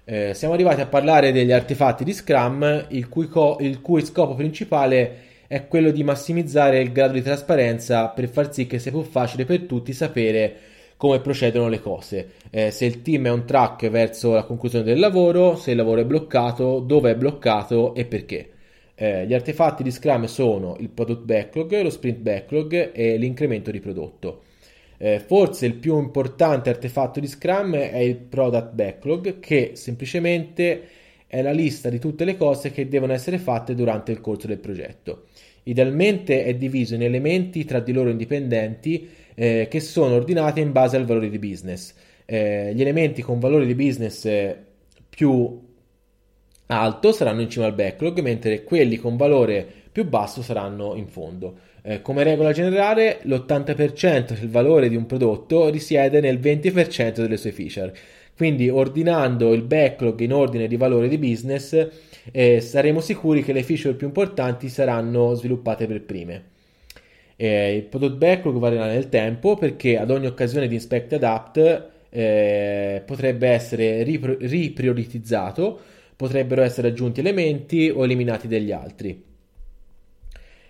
Eh, 0.06 0.32
siamo 0.32 0.54
arrivati 0.54 0.80
a 0.80 0.86
parlare 0.86 1.32
degli 1.32 1.52
artefatti 1.52 2.02
di 2.02 2.14
Scrum, 2.14 2.86
il 2.88 3.10
cui, 3.10 3.28
co- 3.28 3.58
il 3.60 3.82
cui, 3.82 4.02
scopo 4.02 4.34
principale 4.34 4.96
è 4.96 5.31
quello 5.60 5.90
di 5.90 6.02
massimizzare 6.02 6.80
il 6.80 6.92
grado 6.92 7.12
di 7.14 7.22
trasparenza 7.22 8.08
per 8.08 8.28
far 8.28 8.52
sì 8.52 8.66
che 8.66 8.78
sia 8.78 8.90
più 8.90 9.02
facile 9.02 9.44
per 9.44 9.62
tutti 9.62 9.92
sapere 9.92 10.56
come 10.96 11.20
procedono 11.20 11.68
le 11.68 11.80
cose. 11.80 12.34
Eh, 12.50 12.70
se 12.70 12.84
il 12.84 13.02
team 13.02 13.26
è 13.26 13.32
on 13.32 13.44
track 13.44 13.88
verso 13.90 14.34
la 14.34 14.44
conclusione 14.44 14.84
del 14.84 14.98
lavoro, 14.98 15.56
se 15.56 15.72
il 15.72 15.76
lavoro 15.76 16.00
è 16.00 16.04
bloccato, 16.04 16.78
dove 16.78 17.10
è 17.10 17.16
bloccato 17.16 17.94
e 17.94 18.04
perché. 18.04 18.50
Eh, 18.94 19.26
gli 19.26 19.34
artefatti 19.34 19.82
di 19.82 19.90
Scrum 19.90 20.26
sono 20.26 20.76
il 20.78 20.88
product 20.90 21.24
backlog, 21.24 21.82
lo 21.82 21.90
sprint 21.90 22.18
backlog 22.18 22.92
e 22.94 23.16
l'incremento 23.16 23.72
di 23.72 23.80
prodotto. 23.80 24.42
Eh, 24.96 25.18
forse 25.18 25.66
il 25.66 25.74
più 25.74 25.98
importante 25.98 26.70
artefatto 26.70 27.18
di 27.18 27.26
Scrum 27.26 27.74
è 27.74 27.98
il 27.98 28.16
product 28.16 28.72
backlog, 28.72 29.40
che 29.40 29.72
semplicemente 29.74 30.82
è 31.26 31.42
la 31.42 31.50
lista 31.50 31.88
di 31.88 31.98
tutte 31.98 32.24
le 32.24 32.36
cose 32.36 32.70
che 32.70 32.86
devono 32.86 33.12
essere 33.12 33.38
fatte 33.38 33.74
durante 33.74 34.12
il 34.12 34.20
corso 34.20 34.46
del 34.46 34.58
progetto. 34.58 35.24
Idealmente 35.64 36.44
è 36.44 36.54
diviso 36.54 36.94
in 36.94 37.02
elementi 37.02 37.64
tra 37.64 37.80
di 37.80 37.92
loro 37.92 38.10
indipendenti 38.10 39.08
eh, 39.34 39.68
che 39.70 39.80
sono 39.80 40.14
ordinati 40.14 40.60
in 40.60 40.72
base 40.72 40.96
al 40.96 41.04
valore 41.04 41.30
di 41.30 41.38
business. 41.38 41.94
Eh, 42.24 42.72
gli 42.74 42.80
elementi 42.80 43.22
con 43.22 43.38
valore 43.38 43.66
di 43.66 43.74
business 43.74 44.24
eh, 44.24 44.56
più 45.08 45.60
alto 46.66 47.12
saranno 47.12 47.42
in 47.42 47.50
cima 47.50 47.66
al 47.66 47.74
backlog, 47.74 48.20
mentre 48.20 48.64
quelli 48.64 48.96
con 48.96 49.16
valore 49.16 49.66
più 49.92 50.06
basso 50.06 50.42
saranno 50.42 50.94
in 50.94 51.06
fondo. 51.06 51.58
Eh, 51.82 52.00
come 52.00 52.22
regola 52.22 52.52
generale, 52.52 53.18
l'80% 53.22 54.38
del 54.38 54.48
valore 54.48 54.88
di 54.88 54.96
un 54.96 55.06
prodotto 55.06 55.68
risiede 55.68 56.20
nel 56.20 56.38
20% 56.38 57.20
delle 57.20 57.36
sue 57.36 57.52
feature. 57.52 57.94
Quindi, 58.36 58.68
ordinando 58.70 59.52
il 59.52 59.62
backlog 59.62 60.20
in 60.20 60.32
ordine 60.32 60.66
di 60.66 60.76
valore 60.76 61.08
di 61.08 61.18
business, 61.18 61.88
eh, 62.30 62.60
saremo 62.60 63.00
sicuri 63.00 63.42
che 63.42 63.52
le 63.52 63.62
feature 63.62 63.94
più 63.94 64.06
importanti 64.06 64.68
saranno 64.68 65.34
sviluppate 65.34 65.86
per 65.86 66.02
prime. 66.02 66.50
Eh, 67.36 67.76
il 67.76 67.82
product 67.84 68.16
backlog 68.16 68.58
varierà 68.58 68.86
nel 68.86 69.08
tempo 69.08 69.56
perché 69.56 69.98
ad 69.98 70.10
ogni 70.10 70.26
occasione 70.26 70.68
di 70.68 70.74
inspect 70.74 71.14
adapt 71.14 71.90
eh, 72.10 73.02
potrebbe 73.04 73.48
essere 73.48 74.02
ripro- 74.02 74.36
riprioritizzato 74.38 75.80
potrebbero 76.14 76.62
essere 76.62 76.88
aggiunti 76.88 77.18
elementi 77.18 77.90
o 77.92 78.04
eliminati 78.04 78.46
degli 78.46 78.70
altri. 78.70 79.24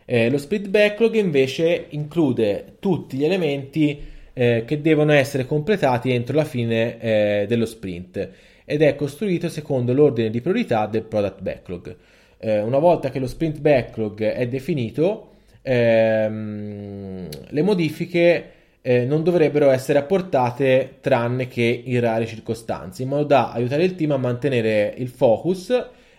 Eh, 0.04 0.30
lo 0.30 0.38
split 0.38 0.68
backlog 0.68 1.14
invece 1.14 1.86
include 1.90 2.76
tutti 2.78 3.16
gli 3.18 3.24
elementi 3.24 4.00
eh, 4.32 4.64
che 4.66 4.80
devono 4.80 5.12
essere 5.12 5.44
completati 5.44 6.10
entro 6.10 6.36
la 6.36 6.44
fine 6.44 6.98
eh, 6.98 7.44
dello 7.46 7.66
sprint 7.66 8.30
ed 8.64 8.82
è 8.82 8.94
costruito 8.94 9.48
secondo 9.48 9.92
l'ordine 9.92 10.30
di 10.30 10.40
priorità 10.40 10.86
del 10.86 11.02
product 11.02 11.40
backlog. 11.40 11.96
Eh, 12.38 12.60
una 12.60 12.78
volta 12.78 13.10
che 13.10 13.18
lo 13.18 13.26
sprint 13.26 13.60
backlog 13.60 14.22
è 14.22 14.48
definito, 14.48 15.30
ehm, 15.62 17.28
le 17.48 17.62
modifiche 17.62 18.50
eh, 18.82 19.04
non 19.04 19.22
dovrebbero 19.22 19.70
essere 19.70 20.00
apportate 20.00 20.96
tranne 21.00 21.46
che 21.46 21.82
in 21.84 22.00
rare 22.00 22.26
circostanze, 22.26 23.02
in 23.02 23.08
modo 23.08 23.24
da 23.24 23.52
aiutare 23.52 23.84
il 23.84 23.94
team 23.94 24.10
a 24.10 24.16
mantenere 24.16 24.92
il 24.96 25.08
focus 25.08 25.70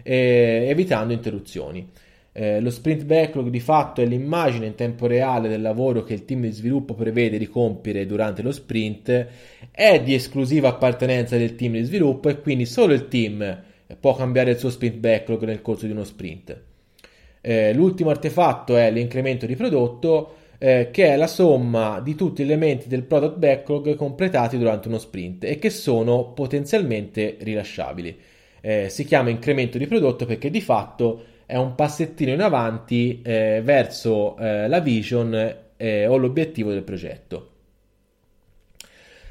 eh, 0.02 0.66
evitando 0.70 1.14
interruzioni. 1.14 1.90
Eh, 2.36 2.60
lo 2.60 2.72
sprint 2.72 3.06
backlog 3.06 3.50
di 3.50 3.60
fatto 3.60 4.02
è 4.02 4.06
l'immagine 4.06 4.66
in 4.66 4.74
tempo 4.74 5.06
reale 5.06 5.48
del 5.48 5.62
lavoro 5.62 6.04
che 6.04 6.14
il 6.14 6.26
team 6.26 6.42
di 6.42 6.52
sviluppo 6.52 6.96
prevede 6.96 7.38
di 7.38 7.48
compiere 7.48 8.08
durante 8.08 8.42
lo 8.42 8.52
sprint, 8.52 9.28
è 9.70 10.02
di 10.02 10.16
esclusiva 10.16 10.70
appartenenza 10.70 11.38
del 11.38 11.56
team 11.56 11.74
di 11.74 11.84
sviluppo 11.84 12.30
e 12.30 12.42
quindi 12.42 12.66
solo 12.66 12.94
il 12.94 13.08
team 13.08 13.62
può 14.00 14.16
cambiare 14.16 14.52
il 14.52 14.58
suo 14.58 14.72
sprint 14.72 14.98
backlog 14.98 15.44
nel 15.44 15.62
corso 15.62 15.86
di 15.86 15.92
uno 15.92 16.04
sprint. 16.04 16.60
Eh, 17.40 17.74
l'ultimo 17.74 18.10
artefatto 18.10 18.78
è 18.78 18.90
l'incremento 18.90 19.46
di 19.46 19.56
prodotto 19.56 20.36
eh, 20.58 20.90
che 20.92 21.08
è 21.08 21.18
la 21.18 21.28
somma 21.28 22.00
di 22.00 22.16
tutti 22.16 22.42
gli 22.42 22.48
elementi 22.48 22.88
del 22.88 23.04
product 23.04 23.38
backlog 23.38 23.96
completati 23.96 24.58
durante 24.58 24.88
uno 24.88 24.98
sprint 24.98 25.44
e 25.44 25.60
che 25.60 25.70
sono 25.70 26.32
potenzialmente 26.32 27.36
rilasciabili. 27.42 28.18
Eh, 28.62 28.88
si 28.90 29.04
chiama 29.04 29.30
incremento 29.30 29.78
di 29.78 29.88
prodotto 29.88 30.26
perché 30.26 30.50
di 30.50 30.62
fatto 30.62 31.26
è 31.54 31.56
un 31.56 31.76
passettino 31.76 32.32
in 32.32 32.42
avanti 32.42 33.22
eh, 33.22 33.62
verso 33.64 34.36
eh, 34.38 34.68
la 34.68 34.80
vision 34.80 35.56
eh, 35.78 36.08
o 36.08 36.18
l'obiettivo 36.18 36.72
del 36.72 36.82
progetto. 36.82 37.50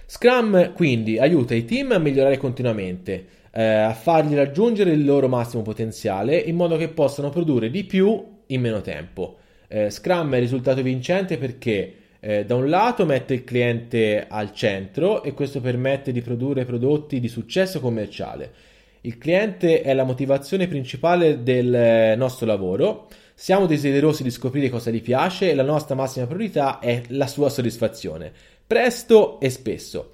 Scrum 0.06 0.72
quindi 0.72 1.18
aiuta 1.18 1.56
i 1.56 1.64
team 1.64 1.90
a 1.90 1.98
migliorare 1.98 2.36
continuamente, 2.36 3.26
eh, 3.50 3.64
a 3.64 3.92
fargli 3.92 4.36
raggiungere 4.36 4.92
il 4.92 5.04
loro 5.04 5.26
massimo 5.26 5.62
potenziale 5.62 6.36
in 6.36 6.54
modo 6.54 6.76
che 6.76 6.90
possano 6.90 7.28
produrre 7.28 7.70
di 7.70 7.82
più 7.82 8.24
in 8.46 8.60
meno 8.60 8.80
tempo. 8.82 9.38
Eh, 9.66 9.90
Scrum 9.90 10.32
è 10.36 10.38
risultato 10.38 10.80
vincente 10.80 11.38
perché 11.38 11.94
eh, 12.20 12.44
da 12.44 12.54
un 12.54 12.68
lato 12.68 13.04
mette 13.04 13.34
il 13.34 13.42
cliente 13.42 14.26
al 14.28 14.52
centro 14.52 15.24
e 15.24 15.32
questo 15.32 15.60
permette 15.60 16.12
di 16.12 16.20
produrre 16.20 16.66
prodotti 16.66 17.18
di 17.18 17.26
successo 17.26 17.80
commerciale. 17.80 18.70
Il 19.02 19.18
cliente 19.18 19.82
è 19.82 19.94
la 19.94 20.04
motivazione 20.04 20.68
principale 20.68 21.42
del 21.42 21.74
eh, 21.74 22.14
nostro 22.16 22.46
lavoro. 22.46 23.08
Siamo 23.34 23.66
desiderosi 23.66 24.22
di 24.22 24.30
scoprire 24.30 24.70
cosa 24.70 24.90
gli 24.90 25.02
piace 25.02 25.50
e 25.50 25.54
la 25.54 25.64
nostra 25.64 25.94
massima 25.94 26.26
priorità 26.26 26.78
è 26.78 27.02
la 27.08 27.26
sua 27.26 27.48
soddisfazione, 27.48 28.32
presto 28.66 29.40
e 29.40 29.50
spesso 29.50 30.12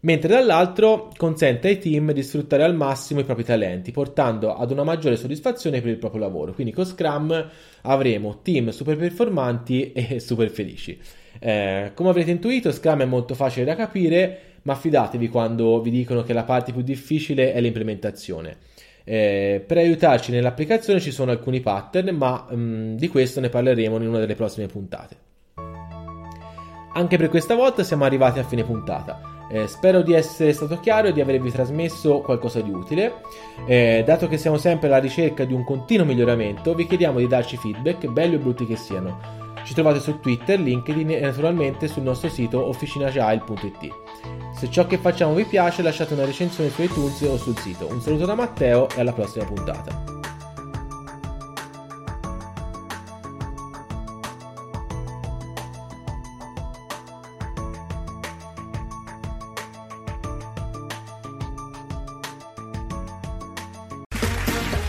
mentre 0.00 0.28
dall'altro 0.28 1.10
consente 1.16 1.68
ai 1.68 1.78
team 1.78 2.12
di 2.12 2.22
sfruttare 2.22 2.62
al 2.62 2.74
massimo 2.74 3.20
i 3.20 3.24
propri 3.24 3.44
talenti, 3.44 3.90
portando 3.90 4.54
ad 4.54 4.70
una 4.70 4.84
maggiore 4.84 5.16
soddisfazione 5.16 5.80
per 5.80 5.90
il 5.90 5.98
proprio 5.98 6.20
lavoro. 6.20 6.52
Quindi 6.52 6.72
con 6.72 6.84
Scrum 6.84 7.50
avremo 7.82 8.40
team 8.42 8.68
super 8.70 8.96
performanti 8.96 9.92
e 9.92 10.20
super 10.20 10.50
felici. 10.50 10.98
Eh, 11.40 11.92
come 11.94 12.10
avrete 12.10 12.30
intuito, 12.30 12.70
Scrum 12.70 13.02
è 13.02 13.06
molto 13.06 13.34
facile 13.34 13.64
da 13.64 13.74
capire, 13.74 14.40
ma 14.62 14.74
fidatevi 14.74 15.28
quando 15.28 15.80
vi 15.80 15.90
dicono 15.90 16.22
che 16.22 16.32
la 16.32 16.44
parte 16.44 16.72
più 16.72 16.82
difficile 16.82 17.52
è 17.52 17.60
l'implementazione. 17.60 18.56
Eh, 19.04 19.64
per 19.66 19.78
aiutarci 19.78 20.32
nell'applicazione 20.32 21.00
ci 21.00 21.10
sono 21.10 21.30
alcuni 21.30 21.60
pattern, 21.60 22.14
ma 22.14 22.46
mh, 22.48 22.56
mm, 22.56 22.94
di 22.96 23.08
questo 23.08 23.40
ne 23.40 23.48
parleremo 23.48 23.96
in 23.96 24.08
una 24.08 24.18
delle 24.18 24.34
prossime 24.34 24.66
puntate. 24.66 25.16
Anche 26.92 27.16
per 27.16 27.28
questa 27.28 27.54
volta 27.54 27.84
siamo 27.84 28.04
arrivati 28.04 28.38
a 28.38 28.44
fine 28.44 28.64
puntata. 28.64 29.46
Eh, 29.50 29.66
spero 29.66 30.02
di 30.02 30.12
essere 30.12 30.52
stato 30.52 30.78
chiaro 30.78 31.08
e 31.08 31.12
di 31.12 31.22
avervi 31.22 31.50
trasmesso 31.50 32.20
qualcosa 32.20 32.60
di 32.60 32.70
utile. 32.70 33.14
Eh, 33.66 34.02
dato 34.04 34.28
che 34.28 34.36
siamo 34.36 34.58
sempre 34.58 34.88
alla 34.88 34.98
ricerca 34.98 35.44
di 35.44 35.54
un 35.54 35.64
continuo 35.64 36.04
miglioramento, 36.04 36.74
vi 36.74 36.86
chiediamo 36.86 37.18
di 37.18 37.26
darci 37.26 37.56
feedback, 37.56 38.06
belli 38.08 38.34
o 38.34 38.38
brutti 38.38 38.66
che 38.66 38.76
siano. 38.76 39.46
Ci 39.68 39.74
trovate 39.74 40.00
su 40.00 40.18
Twitter, 40.18 40.58
LinkedIn 40.58 41.10
e 41.10 41.20
naturalmente 41.20 41.88
sul 41.88 42.02
nostro 42.02 42.30
sito 42.30 42.66
officinagile.it. 42.68 43.92
Se 44.56 44.70
ciò 44.70 44.86
che 44.86 44.96
facciamo 44.96 45.34
vi 45.34 45.44
piace 45.44 45.82
lasciate 45.82 46.14
una 46.14 46.24
recensione 46.24 46.70
su 46.70 46.80
iTunes 46.80 47.20
o 47.20 47.36
sul 47.36 47.54
sito. 47.58 47.86
Un 47.86 48.00
saluto 48.00 48.24
da 48.24 48.34
Matteo 48.34 48.88
e 48.88 49.00
alla 49.02 49.12
prossima 49.12 49.44
puntata. 49.44 50.16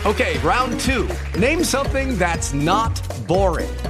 Ok, 0.04 0.40
round 0.42 0.82
2. 0.82 1.06
Name 1.38 1.62
something 1.62 2.16
that's 2.16 2.52
not 2.52 2.98
boring. 3.26 3.89